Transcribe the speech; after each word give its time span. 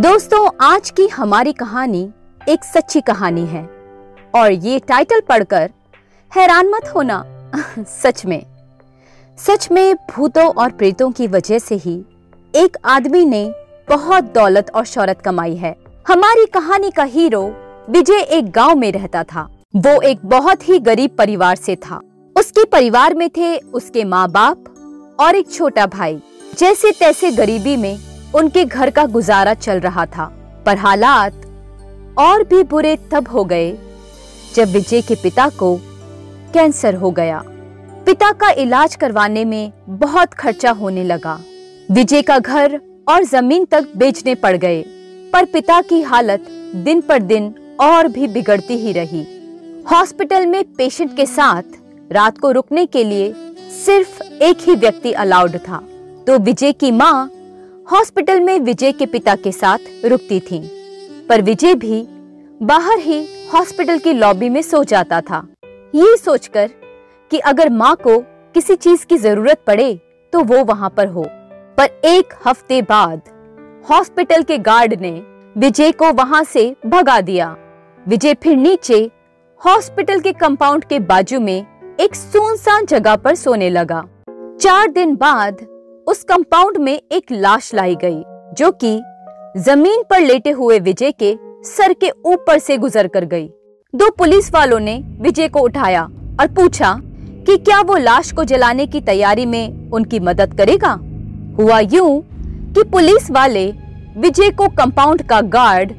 दोस्तों, 0.00 0.48
आज 0.60 0.90
की 0.90 1.06
हमारी 1.06 1.52
कहानी 1.52 2.10
एक 2.48 2.64
सच्ची 2.64 3.00
कहानी 3.00 3.46
है। 3.46 3.62
और 4.34 4.52
ये 4.52 4.78
टाइटल 4.78 5.20
पढ़कर 5.20 5.70
हैरान 6.36 6.68
मत 6.68 6.92
होना, 6.94 7.24
सच 7.78 8.26
में। 8.26 8.46
सच 9.38 9.68
में 9.72 9.94
भूतों 9.94 10.48
और 10.48 10.70
प्रेतों 10.70 11.10
की 11.10 11.26
वजह 11.26 11.58
से 11.58 11.74
ही 11.74 12.04
एक 12.54 12.76
आदमी 12.84 13.24
ने 13.24 13.52
बहुत 13.88 14.24
दौलत 14.24 14.70
और 14.74 14.84
शौहरत 14.84 15.20
कमाई 15.20 15.56
है। 15.56 15.76
हमारी 16.08 16.46
कहानी 16.46 16.90
का 16.90 17.02
हीरो 17.02 17.42
विजय 17.90 18.20
एक 18.20 18.50
गाँव 18.50 18.76
में 18.76 18.92
रहता 18.92 19.24
था। 19.24 19.48
वो 19.76 20.00
एक 20.00 20.18
बहुत 20.24 20.68
ही 20.68 20.78
गरीब 20.78 21.10
परिवार 21.18 21.56
से 21.56 21.76
था। 21.76 22.00
उसके 22.38 22.64
परिवार 22.64 23.14
में 23.14 23.30
थे 23.30 23.58
उसके 23.58 24.04
माँ 24.04 24.30
बाप 24.30 24.64
और 25.20 25.34
एक 25.34 25.50
छोटा 25.50 25.86
भाई। 25.86 26.22
जैसे 26.58 26.90
तैसे 26.90 27.30
गरीबी 27.30 27.76
में 27.76 28.15
उनके 28.34 28.64
घर 28.64 28.90
का 28.90 29.04
गुजारा 29.06 29.54
चल 29.54 29.80
रहा 29.80 30.06
था, 30.06 30.24
पर 30.66 30.76
हालात 30.76 31.44
और 32.18 32.42
भी 32.44 32.62
बुरे 32.62 32.96
तब 33.12 33.28
हो 33.28 33.44
गए, 33.44 33.70
जब 34.54 34.68
विजय 34.68 35.02
के 35.02 35.14
पिता 35.14 35.48
को 35.48 35.76
कैंसर 36.54 36.94
हो 36.94 37.10
गया। 37.10 37.42
पिता 38.06 38.30
का 38.32 38.50
इलाज 38.52 38.94
करवाने 38.96 39.44
में 39.44 39.72
बहुत 39.90 40.34
खर्चा 40.34 40.70
होने 40.70 41.04
लगा। 41.04 41.38
विजय 41.90 42.22
का 42.22 42.38
घर 42.38 42.80
और 43.08 43.24
ज़मीन 43.24 43.64
तक 43.64 43.88
बेचने 43.96 44.34
पड़ 44.34 44.56
गए, 44.56 44.82
पर 45.32 45.44
पिता 45.44 45.80
की 45.80 46.02
हालत 46.02 46.46
दिन 46.76 47.00
पर 47.00 47.22
दिन 47.22 47.54
और 47.80 48.08
भी 48.08 48.26
बिगड़ती 48.28 48.76
ही 48.76 48.92
रही। 48.92 49.26
हॉस्पिटल 49.90 50.46
में 50.46 50.62
पेशेंट 50.74 51.16
के 51.16 51.26
साथ 51.26 51.62
रात 52.10 52.38
को 52.38 52.50
रुकने 52.50 52.84
के 52.86 53.04
लिए 53.04 53.32
सिर्फ़ 53.76 54.22
एक 54.22 54.58
ही 54.60 54.74
व्यक्ति 54.76 55.12
अलाउड 55.14 55.56
था 55.58 55.78
तो 56.26 56.38
विजय 56.38 56.72
की 56.72 56.90
माँ 56.90 57.30
हॉस्पिटल 57.88 58.40
में 58.40 58.58
विजय 58.60 58.92
के 58.92 59.06
पिता 59.06 59.34
के 59.34 59.50
साथ 59.52 59.78
रुकती 60.04 60.38
थी। 60.40 60.58
पर 61.28 61.42
विजय 61.42 61.74
भी 61.74 62.00
बाहर 62.62 62.98
ही 62.98 63.18
हॉस्पिटल 63.46 63.98
की 63.98 64.12
लॉबी 64.12 64.48
में 64.48 64.60
सो 64.62 64.82
जाता 64.84 65.20
था। 65.20 65.38
ये 65.94 66.16
सोचकर 66.16 66.70
कि 67.30 67.38
अगर 67.38 67.68
माँ 67.68 67.94
को 67.96 68.18
किसी 68.54 68.74
चीज़ 68.74 69.04
की 69.06 69.18
ज़रूरत 69.18 69.62
पड़े 69.66 69.92
तो 70.32 70.40
वो 70.40 70.64
वहाँ 70.64 70.90
पर 70.90 71.06
हो। 71.06 71.24
पर 71.78 72.00
एक 72.04 72.34
हफ़्ते 72.46 72.80
बाद 72.82 73.22
हॉस्पिटल 73.90 74.42
के 74.42 74.58
गार्ड 74.58 75.00
ने 75.00 75.12
विजय 75.56 75.92
को 75.92 76.12
वहाँ 76.12 76.42
से 76.44 76.74
भगा 76.86 77.20
दिया। 77.20 77.56
विजय 78.06 78.34
फिर 78.34 78.56
नीचे 78.56 78.98
हॉस्पिटल 79.60 80.20
के 80.20 80.32
कंपाउंड 80.32 80.84
के 80.84 80.98
बाजू 81.04 81.40
में 81.40 81.96
एक 82.00 82.14
सुनसान 82.14 82.86
जगह 82.86 83.16
पर 83.16 83.34
सोने 83.34 83.70
लगा। 83.70 84.04
चार 84.60 84.90
दिन 84.90 85.16
बाद 85.16 85.66
उस 86.06 86.22
कंपाउंड 86.22 86.76
में 86.76 86.92
एक 86.92 87.32
लाश 87.32 87.72
लाई 87.74 87.94
गई, 87.94 88.22
जो 88.54 88.70
कि 88.74 89.60
ज़मीन 89.60 90.02
पर 90.10 90.20
लेटे 90.20 90.50
हुए 90.50 90.78
विजय 90.80 91.12
के 91.12 91.34
सर 91.66 91.92
के 91.92 92.10
ऊपर 92.26 92.58
से 92.58 92.76
गुजर 92.76 93.06
कर 93.08 93.24
गई। 93.24 93.48
दो 93.94 94.10
पुलिस 94.10 94.52
वालों 94.54 94.78
ने 94.80 94.96
विजय 95.20 95.48
को 95.48 95.60
उठाया 95.60 96.02
और 96.40 96.52
पूछा 96.56 96.92
कि 97.46 97.56
क्या 97.56 97.80
वो 97.80 97.96
लाश 97.96 98.30
को 98.32 98.44
जलाने 98.44 98.86
की 98.86 99.00
तैयारी 99.00 99.46
में 99.46 99.90
उनकी 99.90 100.20
मदद 100.20 100.54
करेगा? 100.54 100.92
हुआ 101.58 101.78
यूँ 101.82 102.22
कि 102.74 102.82
पुलिस 102.84 103.30
वाले 103.30 103.66
विजय 104.16 104.50
को 104.50 104.68
कंपाउंड 104.68 105.22
का 105.22 105.40
गार्ड, 105.40 105.92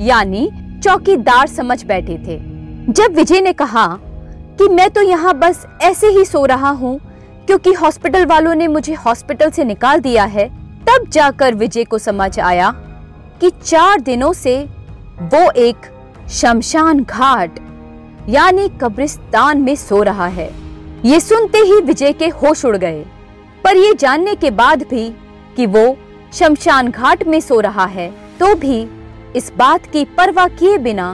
यानी 0.00 0.48
चौकीदार 0.84 1.46
समझ 1.48 1.82
बैठे 1.84 2.18
थे। 2.18 2.38
जब 2.92 3.14
विजय 3.14 3.40
ने 3.40 3.52
कहा 3.52 3.86
कि 4.58 4.68
मैं 4.70 4.90
तो 4.90 5.02
यहाँ 5.02 5.38
बस 5.38 5.66
ऐसे 5.82 6.08
ही 6.08 6.24
सो 6.24 6.44
रहा 6.46 6.70
हूँ 6.72 6.98
क्योंकि 7.50 7.72
हॉस्पिटल 7.72 8.24
वालों 8.26 8.54
ने 8.54 8.66
मुझे 8.68 8.92
हॉस्पिटल 8.96 9.50
से 9.50 9.64
निकाल 9.64 10.00
दिया 10.00 10.24
है, 10.24 10.46
तब 10.86 11.06
जाकर 11.08 11.54
विजय 11.54 11.84
को 11.84 11.98
समझ 11.98 12.38
आया 12.40 12.70
कि 13.40 13.50
चार 13.52 14.00
दिनों 14.00 14.32
से 14.32 14.54
वो 15.24 15.50
एक 15.52 15.86
शमशान 16.32 17.00
घाट, 17.00 17.58
यानी 18.28 18.68
कब्रिस्तान 18.82 19.62
में 19.62 19.74
सो 19.76 20.02
रहा 20.02 20.26
है। 20.28 20.48
ये 21.04 21.20
सुनते 21.20 21.58
ही 21.60 21.80
विजय 21.80 22.12
के 22.12 22.28
होश 22.36 22.64
उड़ 22.64 22.76
गए, 22.76 23.02
पर 23.64 23.76
ये 23.76 23.92
जानने 23.94 24.34
के 24.36 24.50
बाद 24.52 24.86
भी 24.90 25.08
कि 25.56 25.66
वो 25.66 25.96
शमशान 26.32 26.90
घाट 26.90 27.26
में 27.26 27.40
सो 27.40 27.60
रहा 27.60 27.86
है 27.88 28.10
तो 28.40 28.54
भी 28.56 28.80
इस 29.36 29.52
बात 29.56 29.92
की 29.92 30.04
परवाह 30.16 30.48
किए 30.48 30.78
बिना 30.78 31.12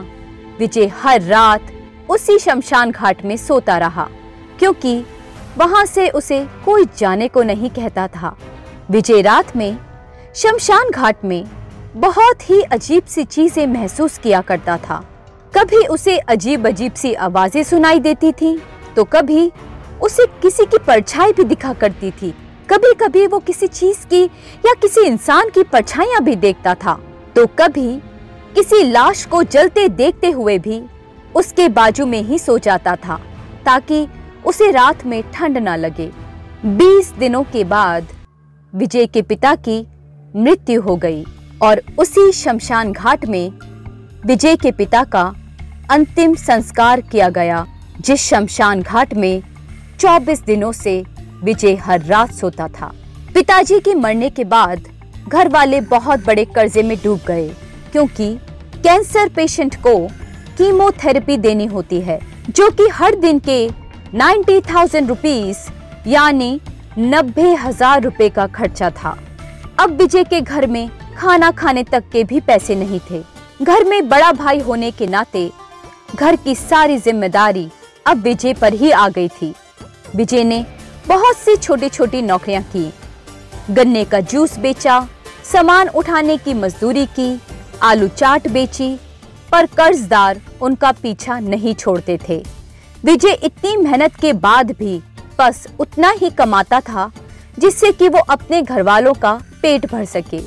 विजय 0.59 0.91
हर 1.01 1.21
रात 1.23 1.73
उसी 2.09 2.39
शमशान 2.39 2.91
घाट 2.91 3.25
में 3.25 3.37
सोता 3.39 3.77
रहा, 3.79 4.09
क्योंकि 4.59 5.03
वहाँ 5.57 5.85
से 5.85 6.07
उसे 6.09 6.43
कोई 6.65 6.85
जाने 6.97 7.27
को 7.27 7.43
नहीं 7.43 7.69
कहता 7.69 8.07
था। 8.07 8.35
विजय 8.91 9.21
रात 9.21 9.55
में, 9.55 9.77
शमशान 10.35 10.89
घाट 10.91 11.23
में 11.25 11.43
बहुत 11.95 12.49
ही 12.49 12.61
अजीब 12.63 13.05
सी 13.05 13.23
चीज़ें 13.25 13.65
महसूस 13.67 14.17
किया 14.17 14.41
करता 14.41 14.77
था। 14.79 15.03
कभी 15.53 15.85
उसे 15.87 16.17
अजीब 16.19 16.67
अजीब 16.67 16.93
सी 16.93 17.13
आवाज़ें 17.13 17.63
सुनाई 17.63 17.99
देती 17.99 18.31
थी 18.31 18.57
तो 18.95 19.03
कभी 19.05 19.51
उसे 20.01 20.25
किसी 20.41 20.65
की 20.65 20.77
परछाई 20.77 21.33
भी 21.33 21.43
दिखा 21.45 21.73
करती 21.73 22.11
थी। 22.11 22.33
कभी 22.69 22.93
कभी 22.95 23.25
वो 23.27 23.39
किसी 23.39 23.67
चीज़ 23.69 24.05
की 24.07 24.23
या 24.65 24.73
किसी 24.73 25.05
इंसान 25.05 25.49
की 25.49 25.63
परछाइयाँ 25.63 26.21
भी 26.23 26.35
देखता 26.37 26.73
था। 26.75 26.99
तो 27.35 27.45
कभी 27.59 27.95
किसी 28.55 28.83
लाश 28.83 29.25
को 29.25 29.41
जलते 29.45 29.87
देखते 29.89 30.31
हुए 30.31 30.57
भी 30.59 30.81
उसके 31.35 31.67
बाजू 31.69 32.05
में 32.05 32.21
ही 32.21 32.39
सो 32.39 32.57
जाता 32.59 32.95
था, 32.97 33.19
ताकि 33.65 34.07
उसे 34.45 34.71
रात 34.71 35.05
में 35.05 35.21
ठंड 35.33 35.57
ना 35.57 35.75
लगे। 35.75 36.09
बीस 36.65 37.11
दिनों 37.19 37.43
के 37.43 37.63
बाद 37.63 38.07
विजय 38.73 39.05
के 39.05 39.21
पिता 39.21 39.53
की 39.67 39.79
मृत्यु 40.33 40.81
हो 40.81 40.95
गई 40.95 41.23
और 41.61 41.81
उसी 41.99 42.31
शमशान 42.31 42.91
घाट 42.91 43.25
में 43.25 43.51
विजय 44.25 44.55
के 44.55 44.71
पिता 44.71 45.03
का 45.05 45.23
अंतिम 45.91 46.33
संस्कार 46.35 47.01
किया 47.01 47.29
गया, 47.29 47.65
जिस 48.01 48.21
शमशान 48.21 48.81
घाट 48.81 49.13
में 49.13 49.41
24 49.99 50.43
दिनों 50.45 50.71
से 50.71 51.03
विजय 51.43 51.75
हर 51.75 52.01
रात 52.01 52.33
सोता 52.33 52.67
था। 52.69 52.91
पिताजी 53.33 53.79
के 53.79 53.93
मरने 53.95 54.29
के 54.29 54.43
बाद 54.43 54.87
घर 55.27 55.49
वाले 55.49 55.81
बहुत 55.81 56.25
बड़े 56.25 56.45
कर्जे 56.45 56.83
में 56.83 56.97
डूब 57.03 57.19
गए, 57.27 57.47
क्योंकि 57.91 58.33
कैंसर 58.83 59.29
पेशेंट 59.29 59.75
को 59.77 59.97
कीमोथेरेपी 60.57 61.37
देनी 61.37 61.65
होती 61.65 61.99
है, 62.01 62.19
जो 62.49 62.69
कि 62.71 62.87
हर 62.89 63.15
दिन 63.15 63.39
के 63.39 63.67
नाइन्टी 64.13 64.59
थाउज़ेंड 64.63 65.07
रुपीज़ 65.09 65.57
यानी 66.07 66.59
नब्बे 66.97 67.53
हज़ार 67.55 68.01
रुपए 68.03 68.29
का 68.29 68.45
खर्चा 68.47 68.89
था। 68.89 69.17
अब 69.79 69.97
विजय 69.97 70.23
के 70.23 70.39
घर 70.41 70.67
में 70.67 70.89
खाना 71.17 71.49
खाने 71.51 71.83
तक 71.83 72.03
के 72.11 72.23
भी 72.23 72.39
पैसे 72.41 72.75
नहीं 72.75 72.99
थे। 73.09 73.21
घर 73.61 73.83
में 73.83 74.07
बड़ा 74.09 74.31
भाई 74.31 74.59
होने 74.59 74.91
के 74.91 75.07
नाते 75.07 75.49
घर 76.15 76.35
की 76.35 76.55
सारी 76.55 76.97
ज़िम्मेदारी 76.97 77.67
अब 78.07 78.21
विजय 78.23 78.53
पर 78.53 78.73
ही 78.73 78.91
आ 78.91 79.07
गई 79.09 79.27
थी। 79.31 79.53
विजय 80.15 80.43
ने 80.43 80.65
बहुत 81.07 81.37
सी 81.37 81.55
छोटी 81.57 81.89
छोटी 81.89 82.21
नौकरियाँ 82.21 82.63
की। 82.65 82.91
गन्ने 83.71 84.05
का 84.05 84.19
जूस 84.21 84.57
बेचा, 84.59 85.07
सामान 85.43 85.87
उठाने 85.89 86.37
की 86.37 86.53
मजदूरी 86.55 87.05
की, 87.09 87.39
आलू 87.83 88.07
चाट 88.07 88.47
बेची, 88.47 88.95
पर 89.51 89.65
कर्जदार 89.67 90.41
उनका 90.61 90.91
पीछा 90.93 91.39
नहीं 91.39 91.73
छोड़ते 91.75 92.19
थे। 92.29 92.43
विजय 93.05 93.37
इतनी 93.43 93.75
मेहनत 93.77 94.15
के 94.15 94.31
बाद 94.35 94.71
भी 94.71 95.01
बस 95.39 95.65
उतना 95.79 96.09
ही 96.11 96.29
कमाता 96.29 96.79
था, 96.79 97.11
जिससे 97.59 97.91
कि 97.91 98.07
वो 98.09 98.19
अपने 98.19 98.61
घर 98.61 98.81
वालों 98.81 99.13
का 99.13 99.33
पेट 99.61 99.85
भर 99.91 100.05
सके। 100.05 100.39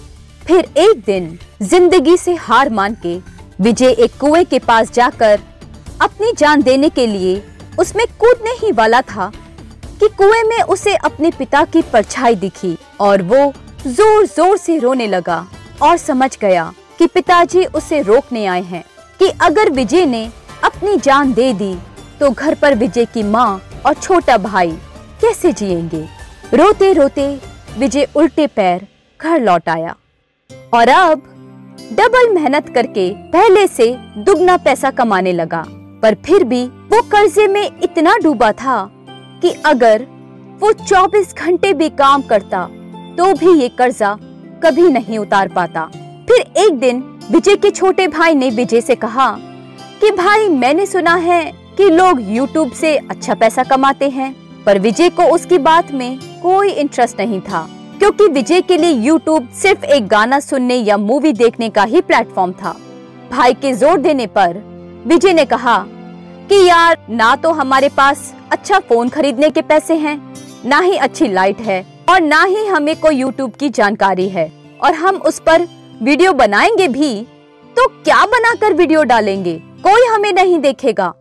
फिर 0.46 0.68
एक 0.78 1.02
दिन, 1.06 1.38
ज़िंदगी 1.62 2.16
से 2.16 2.34
हार 2.36 2.70
मान 2.70 2.96
के, 3.02 3.18
विजय 3.60 3.90
एक 3.94 4.16
कुएँ 4.20 4.44
के 4.44 4.58
पास 4.58 4.92
जाकर 4.92 5.40
अपनी 6.02 6.32
जान 6.38 6.62
देने 6.62 6.88
के 6.88 7.06
लिए 7.06 7.42
उसमें 7.78 8.06
कूदने 8.20 8.50
ही 8.58 8.72
वाला 8.72 9.00
था 9.02 9.30
कि 10.00 10.08
कुएँ 10.08 10.42
में 10.44 10.60
उसे 10.62 10.94
अपने 10.94 11.30
पिता 11.30 11.64
की 11.64 11.82
परछाई 11.82 12.34
दिखी 12.36 12.76
और 13.00 13.22
वो 13.22 13.52
ज़ोर 13.86 14.26
ज़ोर 14.26 14.56
से 14.56 14.78
रोने 14.78 15.06
लगा 15.06 15.46
और 15.82 15.96
समझ 15.96 16.36
गया 16.38 16.72
कि 16.98 17.06
पिताजी 17.06 17.64
उसे 17.64 18.00
रोकने 18.02 18.44
आए 18.46 18.62
हैं 18.62 18.84
कि 19.20 19.28
अगर 19.40 19.70
विजय 19.70 20.06
ने 20.06 20.24
अपनी 20.64 20.96
जान 20.96 21.32
दे 21.32 21.52
दी 21.52 21.74
तो 22.20 22.30
घर 22.30 22.54
पर 22.54 22.74
विजय 22.74 23.04
की 23.04 23.22
माँ 23.22 23.62
और 23.86 23.94
छोटा 23.94 24.36
भाई 24.38 24.70
कैसे 25.20 25.52
जिएँगे? 25.52 26.06
रोते 26.54 26.92
रोते 26.92 27.26
विजय 27.78 28.08
उल्टे 28.16 28.46
पैर 28.46 28.86
घर 29.20 29.40
लौट 29.40 29.68
आया। 29.68 29.94
और 30.74 30.88
अब 30.88 31.22
डबल 31.92 32.28
मेहनत 32.28 32.68
करके 32.68 33.10
पहले 33.32 33.66
से 33.66 33.86
दुगना 34.18 34.56
पैसा 34.56 34.90
कमाने 34.90 35.32
लगा, 35.32 35.64
पर 36.02 36.14
फिर 36.14 36.44
भी 36.44 36.64
वो 36.64 37.02
कर्जे 37.02 37.46
में 37.46 37.70
इतना 37.82 38.16
डूबा 38.16 38.50
था 38.52 38.90
कि 39.42 39.50
अगर 39.66 40.06
वो 40.60 40.72
24 40.72 41.34
घंटे 41.34 41.72
भी 41.72 41.88
काम 41.88 42.22
करता 42.22 42.64
तो 43.18 43.32
भी 43.34 43.60
ये 43.60 43.68
कर्जा 43.68 44.12
कभी 44.64 44.88
नहीं 44.88 45.18
उतार 45.18 45.48
पाता। 45.48 45.84
फिर 46.28 46.40
एक 46.56 46.78
दिन 46.78 47.02
विजय 47.30 47.56
के 47.56 47.70
छोटे 47.70 48.06
भाई 48.08 48.34
ने 48.34 48.50
विजय 48.50 48.80
से 48.80 48.94
कहा 48.94 49.30
कि, 50.00 50.10
भाई, 50.10 50.48
मैंने 50.48 50.86
सुना 50.86 51.14
है 51.14 51.59
कि 51.76 51.88
लोग 51.90 52.20
YouTube 52.28 52.72
से 52.74 52.96
अच्छा 52.96 53.34
पैसा 53.34 53.62
कमाते 53.64 54.08
हैं, 54.08 54.34
पर 54.64 54.78
विजय 54.78 55.08
को 55.10 55.24
उसकी 55.34 55.58
बात 55.60 55.92
में 55.92 56.18
कोई 56.42 56.70
इंटरेस्ट 56.70 57.20
नहीं 57.20 57.40
था, 57.40 57.66
क्योंकि 57.98 58.26
विजय 58.28 58.60
के 58.60 58.76
लिए 58.76 58.90
यूट्यूब 59.06 59.48
सिर्फ़ 59.52 59.84
एक 59.86 60.06
गाना 60.08 60.40
सुनने 60.40 60.76
या 60.76 60.96
मूवी 60.96 61.32
देखने 61.34 61.68
का 61.70 61.82
ही 61.84 62.00
प्लेटफॉर्म 62.00 62.52
था। 62.54 62.76
भाई 63.30 63.54
के 63.54 63.72
ज़ोर 63.72 63.98
देने 63.98 64.26
पर 64.28 64.62
विजय 65.06 65.32
ने 65.32 65.44
कहा 65.44 65.78
कि 66.50 66.64
यार, 66.66 66.96
ना 67.10 67.34
तो 67.36 67.52
हमारे 67.52 67.88
पास 67.88 68.32
अच्छा 68.52 68.78
फ़ोन 68.78 69.08
खरीदने 69.08 69.50
के 69.50 69.62
पैसे 69.62 69.94
हैं, 69.96 70.16
ना 70.64 70.80
ही 70.80 70.96
अच्छी 70.98 71.28
लाइट 71.28 71.60
है, 71.60 71.84
और 72.08 72.20
ना 72.20 72.42
ही 72.44 72.66
हमें 72.66 72.94
कोई 72.96 73.16
यूट्यूब 73.16 73.52
की 73.52 73.68
जानकारी 73.70 74.28
है, 74.28 74.50
और 74.80 74.94
हम 74.94 75.16
उस 75.16 75.40
पर 75.40 75.66
वीडियो 76.02 76.32
बनाएँगे 76.34 76.88
भी 76.88 77.14
तो 77.76 77.86
क्या 77.86 78.24
बनाकर 78.26 78.72
वीडियो 78.74 79.02
डालेंगे? 79.04 79.54
कोई 79.82 80.06
हमें 80.06 80.32
नहीं 80.32 80.58
देखेगा। 80.58 81.12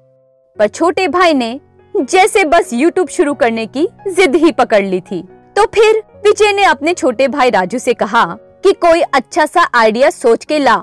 पर 0.60 0.68
छोटे 0.68 1.08
भाई 1.08 1.34
ने 1.34 1.60
जैसे 1.96 2.44
बस 2.46 2.70
यूट्यूब 2.74 3.08
शुरू 3.08 3.34
करने 3.34 3.66
की 3.68 3.88
जिद 4.08 4.36
ही 4.36 4.52
पकड़ 4.52 4.84
ली 4.84 5.00
थी। 5.02 5.22
तो 5.56 5.66
फिर 5.66 5.98
विजय 6.26 6.52
ने 6.54 6.64
अपने 6.64 6.94
छोटे 6.94 7.28
भाई 7.28 7.50
राजू 7.50 7.80
से 7.80 7.94
कहा 7.94 8.24
कि 8.64 8.74
कोई 8.82 9.02
अच्छा 9.02 9.46
सा 9.46 9.68
आइडिया 9.74 10.10
सोच 10.10 10.46
के 10.46 10.60
ला 10.60 10.76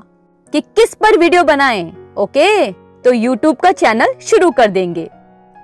कि 0.53 0.61
किस 0.61 0.95
पर 0.95 1.19
वीडियो 1.19 1.43
बनाएँ, 1.45 1.93
ओके? 2.17 2.71
तो 2.73 3.13
यूट्यूब 3.13 3.57
का 3.57 3.73
चैनल 3.73 4.15
शुरू 4.21 4.51
कर 4.51 4.69
देंगे। 4.69 5.09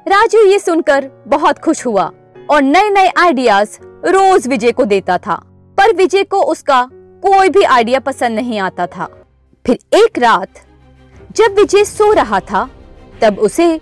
राजू 0.06 0.44
ये 0.46 0.58
सुनकर 0.58 1.08
बहुत 1.28 1.58
खुश 1.58 1.84
हुआ 1.86 2.10
और 2.50 2.62
नए 2.62 2.90
नए 2.90 3.12
आइडियाज़ 3.18 3.78
रोज 4.06 4.48
विजय 4.48 4.72
को 4.72 4.84
देता 4.84 5.16
था, 5.18 5.34
पर 5.78 5.94
विजय 5.96 6.24
को 6.24 6.42
उसका 6.42 6.82
कोई 7.22 7.48
भी 7.48 7.62
आइडिया 7.64 8.00
पसंद 8.00 8.38
नहीं 8.38 8.58
आता 8.60 8.86
था। 8.86 9.08
फिर 9.64 9.78
एक 9.94 10.18
रात 10.18 10.62
जब 11.36 11.54
विजय 11.54 11.84
सो 11.84 12.12
रहा 12.12 12.40
था, 12.42 12.68
तब 13.22 13.38
उसे 13.38 13.80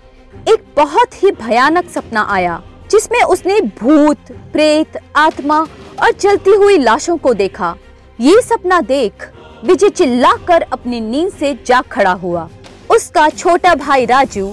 एक 0.49 0.63
बहुत 0.77 1.23
ही 1.23 1.31
भयानक 1.31 1.89
सपना 1.89 2.25
आया, 2.29 2.61
जिसमें 2.91 3.21
उसने 3.21 3.59
भूत, 3.79 4.31
प्रेत, 4.53 4.97
आत्मा 5.15 5.59
और 6.01 6.11
जलती 6.11 6.55
हुई 6.55 6.77
लाशों 6.77 7.17
को 7.17 7.33
देखा। 7.33 7.75
ये 8.19 8.41
सपना 8.41 8.81
देख 8.81 9.29
विजय 9.65 9.89
चिल्लाकर 9.89 10.61
अपनी 10.63 10.99
नींद 11.01 11.31
से 11.31 11.53
जाग 11.65 11.83
खड़ा 11.83 12.11
हुआ। 12.13 12.49
उसका 12.89 13.29
छोटा 13.29 13.73
भाई 13.75 14.05
राजू 14.05 14.51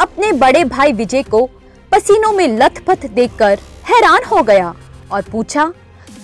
अपने 0.00 0.32
बड़े 0.32 0.64
भाई 0.64 0.92
विजय 0.92 1.22
को 1.22 1.44
पसीनों 1.92 2.32
में 2.32 2.46
लथपथ 2.58 3.06
देखकर 3.06 3.58
हैरान 3.84 4.24
हो 4.24 4.42
गया 4.42 4.74
और 5.12 5.22
पूछा 5.22 5.66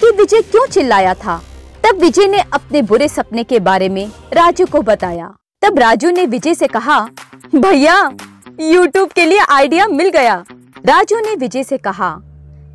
कि 0.00 0.10
विजय 0.10 0.42
क्यों 0.42 0.66
चिल्लाया 0.66 1.14
था। 1.14 1.40
तब 1.84 2.00
विजय 2.00 2.26
ने 2.26 2.40
अपने 2.52 2.82
बुरे 2.82 3.08
सपने 3.08 3.44
के 3.44 3.60
बारे 3.60 3.88
में 3.88 4.06
राजू 4.32 4.66
को 4.66 4.82
बताया। 4.82 5.32
तब 5.62 5.78
राजू 5.78 6.10
ने 6.10 6.24
विजय 6.26 6.54
से 6.54 6.66
कहा, 6.66 7.00
भैया 7.54 8.02
यूट्यूब 8.60 9.08
के 9.08 9.24
लिए 9.24 9.38
आइडिया 9.50 9.86
मिल 9.88 10.08
गया। 10.08 10.34
राजू 10.86 11.18
ने 11.20 11.34
विजय 11.34 11.62
से 11.64 11.76
कहा 11.78 12.10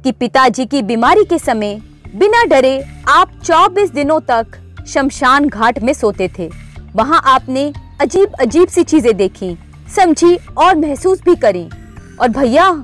कि 0.03 0.11
पिताजी 0.11 0.65
की 0.65 0.81
बीमारी 0.81 1.23
के 1.23 1.37
समय 1.39 1.75
बिना 2.15 2.43
डरे 2.43 2.85
आप 3.07 3.31
24 3.43 3.91
दिनों 3.91 4.19
तक 4.19 4.57
शमशान 4.87 5.47
घाट 5.49 5.79
में 5.79 5.93
सोते 5.93 6.29
थे। 6.39 6.49
वहाँ 6.95 7.21
आपने 7.25 7.71
अजीब 8.01 8.33
अजीब 8.39 8.67
सी 8.67 8.83
चीज़ें 8.83 9.15
देखी, 9.17 9.55
समझी 9.95 10.35
और 10.57 10.75
महसूस 10.75 11.21
भी 11.21 11.35
करी। 11.35 11.67
और 12.21 12.29
भैया 12.29 12.83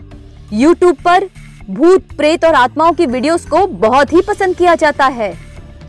यूट्यूब 0.53 0.95
पर 0.95 1.27
भूत, 1.69 2.07
प्रेत 2.17 2.45
और 2.45 2.53
आत्माओं 2.53 2.93
की 2.93 3.05
वीडियोस 3.05 3.45
को 3.45 3.65
बहुत 3.67 4.13
ही 4.13 4.21
पसंद 4.21 4.55
किया 4.55 4.75
जाता 4.75 5.05
है। 5.05 5.33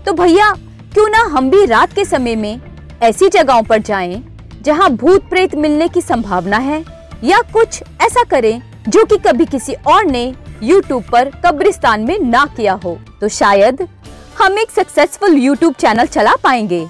तो 0.06 0.12
भैया, 0.12 0.50
क्यों 0.94 1.08
ना 1.08 1.22
हम 1.28 1.50
भी 1.50 1.64
रात 1.66 1.92
के 1.92 2.04
समय 2.04 2.36
में 2.36 2.60
ऐसी 3.02 3.28
जगहों 3.28 3.62
पर 3.62 3.82
जाएँ 3.82 4.22
जहाँ 4.62 4.90
भूत, 4.90 5.28
प्रेत 5.30 5.54
मिलने 5.54 5.88
की 5.88 6.00
संभावना 6.00 6.56
है? 6.56 7.01
या 7.24 7.40
कुछ 7.52 7.82
ऐसा 8.02 8.22
करें 8.24 8.62
जो 8.88 9.04
कि 9.04 9.16
कभी 9.18 9.44
किसी 9.46 9.74
और 9.86 10.04
ने 10.06 10.32
YouTube 10.62 11.10
पर 11.10 11.30
कब्रिस्तान 11.44 12.00
में 12.00 12.18
ना 12.20 12.44
किया 12.56 12.72
हो। 12.74 12.98
तो 13.20 13.28
शायद 13.30 13.86
हम 14.38 14.58
एक 14.58 14.70
सक्सेसफुल 14.70 15.38
YouTube 15.38 15.76
चैनल 15.76 16.06
चला 16.06 16.34
पाएँगे। 16.36 16.86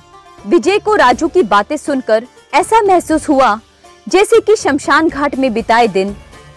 विजय 0.46 0.78
को 0.78 0.94
राजू 0.96 1.28
की 1.28 1.42
बातें 1.44 1.76
सुनकर 1.76 2.26
ऐसा 2.54 2.80
महसूस 2.82 3.28
हुआ 3.28 3.58
जैसे 4.06 4.40
कि 4.40 4.56
शमशान 4.56 5.08
घाट 5.08 5.36
में 5.36 5.52
बिताए 5.54 5.88
दिन 5.88 6.12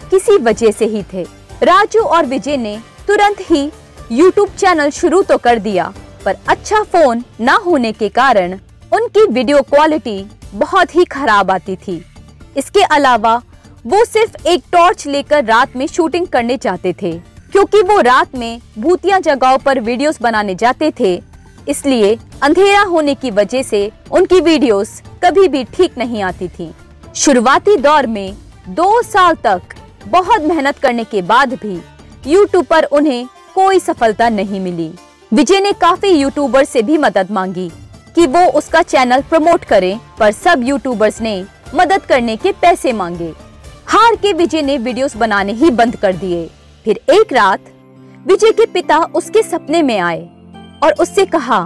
किसी 0.10 0.38
वजह 0.38 0.72
से 0.72 0.86
ही 0.86 1.04
थे। 1.14 1.24
राजू 1.64 2.02
और 2.02 2.26
विजय 2.26 2.58
ने 2.58 2.78
तुरंत 3.08 3.38
ही 3.42 3.70
YouTube 4.12 4.56
चैनल 4.58 4.90
शुरू 4.92 5.22
तो 5.22 5.38
कर 5.38 5.60
दिया, 5.60 5.94
पर 6.26 6.38
अच्छा 6.48 6.82
फ़ोन 6.84 7.24
न 7.42 7.58
होने 7.66 7.92
के 7.92 8.10
कारण 8.12 8.58
उनकी 8.92 9.26
वीडियो 9.26 9.62
क्वालिटी 9.64 10.26
बहुत 10.54 10.96
ही 10.96 11.06
खराब 11.06 11.52
आती 11.52 11.76
थी। 11.78 12.04
इसके 12.58 12.84
अलावा 12.86 13.42
वो 13.86 14.04
सिर्फ़ 14.06 14.48
एक 14.48 14.64
टॉर्च 14.72 15.06
लेकर 15.08 15.44
रात 15.46 15.76
में 15.76 15.86
शूटिंग 15.88 16.26
करने 16.28 16.56
जाते 16.58 16.94
थे, 17.02 17.12
क्योंकि 17.52 17.82
वो 17.82 18.00
रात 18.02 18.36
में 18.36 18.62
भूतिया 18.80 19.20
जगहों 19.20 19.58
पर 19.58 19.80
वीडियोस 19.80 20.22
बनाने 20.22 20.56
जाते 20.56 20.92
थे। 21.00 21.14
इसलिए 21.68 22.18
अंधेरा 22.44 22.82
होने 22.84 23.16
की 23.16 23.32
वजह 23.32 23.64
से 23.64 23.92
उनकी 24.12 24.40
वीडियोस 24.42 25.02
कभी 25.24 25.48
भी 25.48 25.64
ठीक 25.76 25.98
नहीं 25.98 26.24
आती 26.24 26.48
थी। 26.50 26.72
शुरुआती 27.16 27.78
दौर 27.78 28.08
में 28.08 28.36
दो 28.70 29.02
साल 29.04 29.36
तक 29.44 29.76
बहुत 30.08 30.42
मेहनत 30.44 30.78
करने 30.78 31.04
के 31.04 31.22
बाद 31.24 31.54
भी 31.54 31.80
यूट्यूब 32.28 32.66
पर 32.66 32.84
उन्हें 32.84 33.26
कोई 33.56 33.80
सफलता 33.80 34.30
नहीं 34.32 34.60
मिली। 34.60 34.92
विजय 35.32 35.60
ने 35.60 35.72
काफ़ी 35.72 36.10
यूट्यूबर 36.12 36.64
से 36.66 36.82
भी 36.82 36.98
मदद 36.98 37.32
मांगी 37.32 37.72
कि 38.16 38.28
वो 38.28 38.46
उसका 38.50 38.82
चैनल 38.84 39.22
प्रमोट 39.22 39.64
करें, 39.64 40.00
पर 40.20 40.32
सब 40.34 40.68
यूट्यूबर्स 40.68 41.22
ने 41.22 41.44
मदद 41.76 42.02
करने 42.02 42.36
के 42.36 42.52
पैसे 42.52 42.94
मांगे। 42.94 43.34
हार 43.88 44.16
के 44.16 44.32
विजय 44.34 44.62
ने 44.62 44.78
वीडियोस 44.78 45.16
बनाने 45.18 45.54
ही 45.54 45.70
बंद 45.70 45.96
कर 45.96 46.14
दिए। 46.14 46.46
फिर 46.86 47.00
एक 47.10 47.34
रात, 47.34 47.60
विजय 48.28 48.52
के 48.52 48.66
पिता 48.66 48.98
उसके 49.16 49.44
सपने 49.44 49.82
में 49.82 49.98
आए 50.00 50.22
और 50.84 50.94
उससे 51.00 51.26
कहा 51.26 51.60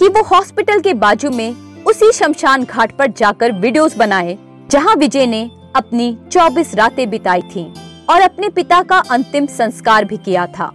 कि 0.00 0.08
वो 0.08 0.22
हॉस्पिटल 0.24 0.80
के 0.80 0.94
बाजू 0.94 1.30
में 1.30 1.84
उसी 1.84 2.12
शमशान 2.12 2.64
घाट 2.64 2.96
पर 2.96 3.10
जाकर 3.10 3.52
वीडियोस 3.52 3.96
बनाए, 3.96 4.38
जहाँ 4.70 4.94
विजय 4.96 5.26
ने 5.26 5.42
अपनी 5.76 6.16
24 6.32 6.74
रातें 6.74 7.08
बिताई 7.10 7.42
थीं 7.54 7.66
और 8.10 8.20
अपने 8.20 8.48
पिता 8.48 8.82
का 8.82 9.02
अंतिम 9.10 9.46
संस्कार 9.46 10.04
भी 10.04 10.16
किया 10.16 10.46
था। 10.46 10.72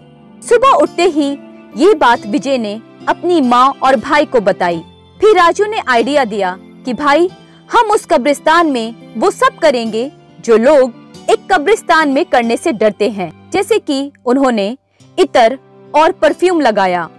सुबह 0.49 0.71
उठते 0.73 1.03
ही 1.03 1.31
ये 1.77 1.93
बात 1.95 2.25
विजय 2.27 2.57
ने 2.57 2.79
अपनी 3.09 3.41
माँ 3.41 3.67
और 3.83 3.95
भाई 3.95 4.25
को 4.25 4.39
बताई। 4.41 4.81
फिर 5.19 5.37
राजू 5.37 5.65
ने 5.65 5.81
आइडिया 5.87 6.25
दिया 6.25 6.57
कि 6.85 6.93
भाई, 6.93 7.29
हम 7.69 7.91
उस 7.91 8.05
कब्रिस्तान 8.05 8.67
में 8.67 8.95
वो 9.17 9.31
सब 9.31 9.57
करेंगे 9.57 10.11
जो 10.39 10.57
लोग 10.57 10.93
एक 11.29 11.47
कब्रिस्तान 11.51 12.09
में 12.09 12.25
करने 12.25 12.57
से 12.57 12.71
डरते 12.71 13.09
हैं, 13.09 13.31
जैसे 13.51 13.77
कि 13.79 14.11
उन्होंने 14.25 14.77
इतर 15.17 15.57
और 15.93 16.11
परफ्यूम 16.11 16.61
लगाया। 16.61 17.09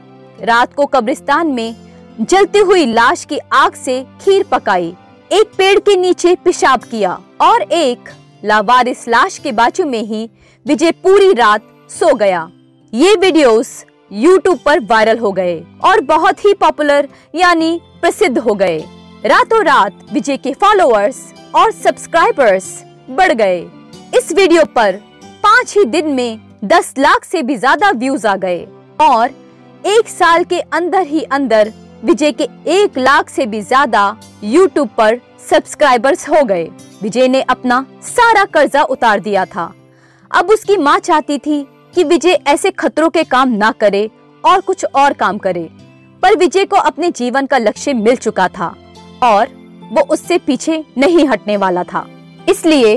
रात 0.42 0.74
को 0.74 0.86
कब्रिस्तान 0.86 1.46
में 1.46 1.74
जलती 2.20 2.58
हुई 2.58 2.86
लाश 2.86 3.24
की 3.24 3.38
आग 3.52 3.74
से 3.74 4.02
खीर 4.20 4.44
पकाई। 4.52 4.94
एक 5.30 5.52
पेड़ 5.58 5.78
के 5.78 5.96
नीचे 5.96 6.34
पेशाब 6.34 6.82
किया 6.82 7.18
और 7.40 7.62
एक 7.62 8.08
लावारिस 8.44 9.06
लाश 9.08 9.38
के 9.38 9.52
बाजू 9.52 9.84
में 9.86 10.02
ही 10.02 10.28
विजय 10.66 10.90
पूरी 11.04 11.32
रात 11.32 11.62
सो 11.90 12.14
गया। 12.14 12.48
ये 12.92 13.14
वीडियोस 13.14 13.84
यूट्यूब 14.12 14.58
पर 14.58 14.80
वायरल 14.80 15.18
हो 15.18 15.32
गए 15.32 15.60
और 15.84 16.00
बहुत 16.04 16.44
ही 16.44 16.54
पॉपुलर 16.54 17.08
यानी 17.34 17.80
प्रसिद्ध 18.02 18.38
हो 18.38 18.54
गए। 18.54 18.78
रातों 19.26 19.64
रात 19.64 20.06
विजय 20.12 20.36
के 20.36 20.52
फॉलोअर्स 20.52 21.22
और 21.54 21.70
सब्सक्राइबर्स 21.72 22.72
बढ़ 23.10 23.32
गए। 23.32 23.58
इस 24.16 24.32
वीडियो 24.32 24.64
पर 24.66 24.96
पाँच 25.42 25.76
ही 25.76 25.84
दिन 25.86 26.08
में 26.08 26.40
दस 26.64 26.92
लाख 26.98 27.24
से 27.24 27.42
भी 27.42 27.56
ज़्यादा 27.56 27.90
व्यूज़ 27.92 28.26
आ 28.26 28.34
गए 28.36 28.66
और 29.00 29.30
एक 29.88 30.08
साल 30.08 30.44
के 30.44 30.60
अंदर 30.60 31.06
ही 31.06 31.22
अंदर 31.22 31.72
विजय 32.04 32.32
के 32.32 32.48
एक 32.70 32.98
लाख 32.98 33.28
से 33.28 33.46
भी 33.46 33.60
ज़्यादा 33.62 34.04
यूट्यूब 34.44 34.88
पर 34.98 35.20
सब्सक्राइबर्स 35.50 36.28
हो 36.28 36.44
गए। 36.44 36.64
विजय 37.02 37.28
ने 37.28 37.40
अपना 37.44 37.84
सारा 38.04 38.44
कर्जा 38.46 38.82
उतार 38.84 39.20
दिया 39.20 39.44
था। 39.46 39.72
अब 40.30 40.50
उसकी 40.50 40.76
माँ 40.76 40.98
चाहती 41.00 41.38
थी 41.38 41.62
कि 41.94 42.04
विजय 42.04 42.38
ऐसे 42.46 42.70
खतरों 42.70 43.08
के 43.10 43.24
काम 43.24 43.52
ना 43.54 43.70
करे 43.72 44.08
और 44.44 44.60
कुछ 44.60 44.84
और 44.86 45.12
काम 45.12 45.38
करे, 45.38 45.68
पर 46.22 46.36
विजय 46.36 46.64
को 46.64 46.76
अपने 46.78 47.10
जीवन 47.12 47.46
का 47.46 47.58
लक्ष्य 47.58 47.92
मिल 47.94 48.16
चुका 48.16 48.48
था 48.48 48.74
और 49.24 49.48
वो 49.92 50.02
उससे 50.04 50.38
पीछे 50.38 50.84
नहीं 50.98 51.26
हटने 51.28 51.56
वाला 51.56 51.84
था। 51.84 52.06
इसलिए 52.50 52.94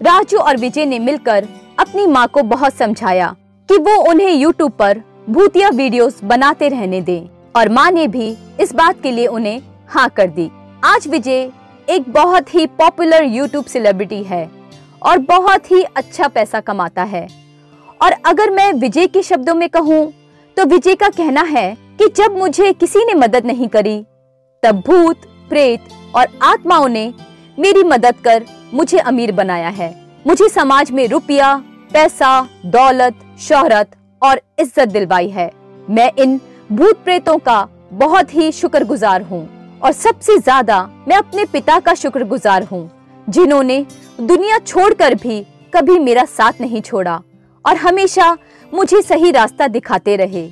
राजू 0.00 0.38
और 0.38 0.56
विजय 0.56 0.84
ने 0.84 0.98
मिलकर 0.98 1.46
अपनी 1.78 2.06
माँ 2.06 2.26
को 2.28 2.42
बहुत 2.42 2.74
समझाया 2.74 3.34
कि 3.68 3.76
वो 3.78 3.94
उन्हें 4.10 4.30
यूट्यूब 4.30 4.72
पर 4.72 5.02
भूतिया 5.28 5.68
वीडियोस 5.70 6.22
बनाते 6.24 6.68
रहने 6.68 7.00
दें 7.00 7.28
और 7.56 7.68
माँ 7.68 7.90
ने 7.90 8.06
भी 8.08 8.34
इस 8.60 8.74
बात 8.74 9.02
के 9.02 9.10
लिए 9.10 9.26
उन्हें 9.26 9.60
हाँ 9.88 10.08
कर 10.08 10.26
दी। 10.28 10.48
आज 10.84 11.06
विजय 11.08 11.50
एक 11.88 12.10
बहुत 12.12 12.54
ही 12.54 12.66
पॉपुलर 12.78 13.24
यूट्यूब 13.26 13.64
सेलिब्रिटी 13.64 14.22
है 14.22 14.44
और 15.02 15.18
बहुत 15.28 15.70
ही 15.70 15.82
अच्छा 15.82 16.28
पैसा 16.28 16.60
कमाता 16.60 17.02
है। 17.04 17.26
और 18.00 18.12
अगर 18.26 18.50
मैं 18.50 18.72
विजय 18.72 19.06
के 19.06 19.22
शब्दों 19.22 19.54
में 19.54 19.68
कहूँ 19.68 20.12
तो 20.56 20.64
विजय 20.66 20.94
का 20.94 21.08
कहना 21.08 21.42
है 21.46 21.74
कि 21.98 22.08
जब 22.16 22.36
मुझे 22.38 22.72
किसी 22.74 23.04
ने 23.04 23.14
मदद 23.16 23.46
नहीं 23.46 23.68
करी, 23.68 23.98
तब 24.62 24.82
भूत, 24.86 25.16
प्रेत 25.48 26.14
और 26.14 26.38
आत्माओं 26.44 26.88
ने 26.88 27.12
मेरी 27.58 27.82
मदद 27.84 28.14
कर 28.24 28.44
मुझे 28.74 28.98
अमीर 29.00 29.32
बनाया 29.32 29.68
है। 29.70 29.94
मुझे 30.26 30.48
समाज 30.48 30.90
में 30.90 31.06
रुपया, 31.08 31.54
पैसा, 31.92 32.48
दौलत, 32.66 33.14
शोहरत 33.40 33.96
और 34.22 34.40
इज़्ज़त 34.60 34.88
दिलवाई 34.88 35.28
है। 35.28 35.50
मैं 35.88 36.10
इन 36.18 36.40
भूत 36.72 37.04
प्रेतों 37.04 37.36
का 37.38 37.66
बहुत 37.92 38.34
ही 38.34 38.50
शुक्रगुजार 38.52 39.22
हूँ 39.22 39.48
और 39.80 39.92
सबसे 39.92 40.36
ज़्यादा 40.38 40.82
मैं 41.08 41.16
अपने 41.16 41.44
पिता 41.44 41.78
का 41.80 41.94
शुक्रगुजार 41.94 42.64
हूँ, 42.64 42.90
जिन्होंने 43.26 43.84
दुनिया 44.20 44.58
छोड़कर 44.58 45.14
भी 45.14 45.40
कभी 45.74 45.98
मेरा 45.98 46.24
साथ 46.26 46.60
नहीं 46.60 46.80
छोड़ा 46.82 47.20
और 47.64 47.76
हमेशा 47.76 48.36
मुझे 48.72 49.00
सही 49.02 49.30
रास्ता 49.30 49.68
दिखाते 49.68 50.16
रहे। 50.16 50.46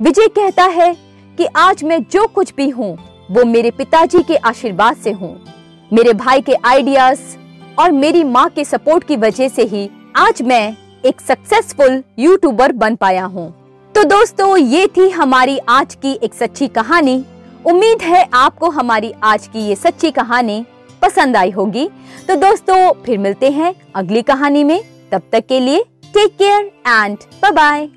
विजय 0.00 0.28
कहता 0.28 0.64
है 0.66 0.94
कि 1.38 1.46
आज 1.56 1.84
मैं 1.84 2.02
जो 2.04 2.26
कुछ 2.26 2.54
भी 2.54 2.68
हूँ, 2.70 2.96
वो 3.30 3.44
मेरे 3.44 3.70
पिताजी 3.72 4.22
के 4.22 4.36
आशीर्वाद 4.44 4.96
से 4.96 5.10
हूँ। 5.12 5.36
मेरे 5.90 6.12
भाई 6.14 6.40
के 6.40 6.54
आइडियाज़ 6.64 7.20
और 7.78 7.92
मेरी 7.92 8.24
माँ 8.24 8.48
के 8.48 8.64
सपोर्ट 8.64 9.04
की 9.04 9.16
वजह 9.16 9.48
से 9.48 9.62
ही 9.62 9.88
आज 10.16 10.42
मैं 10.42 10.76
एक 11.04 11.20
सक्सेसफुल 11.20 12.02
यूट्यूबर 12.18 12.72
बन 12.72 12.96
पाया 12.96 13.24
हूँ। 13.24 13.50
तो 13.94 14.04
दोस्तों, 14.04 14.56
ये 14.56 14.86
थी 14.86 15.08
हमारी 15.10 15.58
आज 15.58 15.94
की 15.94 16.12
एक 16.22 16.34
सच्ची 16.34 16.68
कहानी। 16.68 17.24
उम्मीद 17.66 18.02
है 18.02 18.28
आपको 18.34 18.70
हमारी 18.70 19.12
आज 19.22 19.46
की 19.46 19.66
ये 19.68 19.76
सच्ची 19.76 20.10
कहानी 20.10 20.64
पसंद 21.02 21.36
आई 21.36 21.50
होगी। 21.50 21.88
तो 22.28 22.36
दोस्तों, 22.36 22.92
फिर 23.04 23.18
मिलते 23.18 23.50
हैं 23.50 23.74
अगली 23.94 24.22
कहानी 24.22 24.64
में। 24.64 24.80
तब 25.12 25.22
तक 25.32 25.46
के 25.48 25.60
लिए 25.60 25.84
take 26.14 26.36
care 26.36 26.70
and 26.86 27.18
bye 27.42 27.52
bye 27.52 27.88